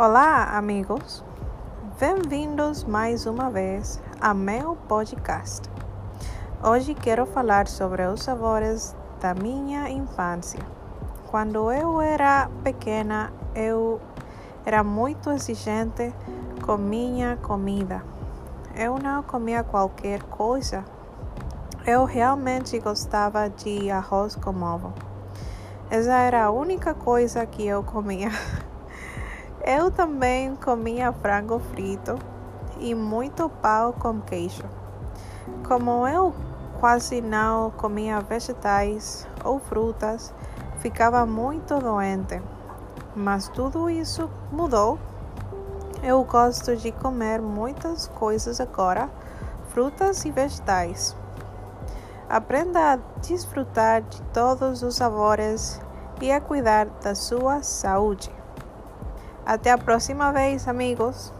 [0.00, 1.24] Olá, amigos.
[1.98, 5.68] Bem-vindos mais uma vez a meu podcast.
[6.62, 10.60] Hoje quero falar sobre os sabores da minha infância.
[11.26, 14.00] Quando eu era pequena, eu
[14.64, 16.14] era muito exigente
[16.64, 18.00] com minha comida.
[18.76, 20.84] Eu não comia qualquer coisa.
[21.84, 24.92] Eu realmente gostava de arroz com ovo.
[25.90, 28.30] Essa era a única coisa que eu comia.
[29.70, 32.18] Eu também comia frango frito
[32.80, 34.64] e muito pão com queijo.
[35.66, 36.34] Como eu
[36.80, 40.32] quase não comia vegetais ou frutas,
[40.78, 42.40] ficava muito doente.
[43.14, 44.98] Mas tudo isso mudou.
[46.02, 49.10] Eu gosto de comer muitas coisas agora,
[49.68, 51.14] frutas e vegetais.
[52.26, 55.78] Aprenda a desfrutar de todos os sabores
[56.22, 58.37] e a cuidar da sua saúde.
[59.48, 61.32] Até a próxima vez, amigos!